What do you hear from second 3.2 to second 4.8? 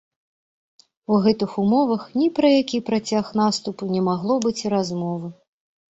наступу не магло быць і